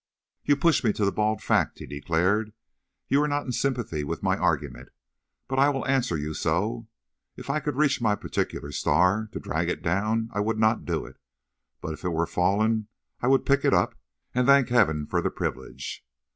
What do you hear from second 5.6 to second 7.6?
will answer you so. If I